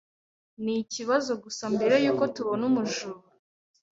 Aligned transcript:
Ni 0.63 0.73
ikibazo 0.83 1.31
gusa 1.43 1.63
mbere 1.75 1.95
yuko 2.03 2.23
tubona 2.35 2.63
umujura. 2.69 3.19